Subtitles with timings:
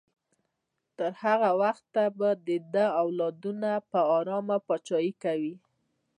[0.97, 5.55] تر هغه وخته به د ده اولادونه په ارامه پاچاهي کوي.